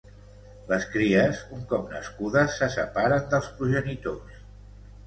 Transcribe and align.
Les 0.69 0.87
cries, 0.95 1.41
un 1.57 1.61
cop 1.75 1.93
nascudes, 1.97 2.57
se 2.63 2.71
separen 2.79 3.31
dels 3.37 3.53
progenitors. 3.61 4.43